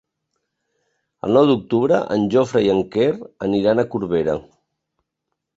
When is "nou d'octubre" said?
1.37-1.99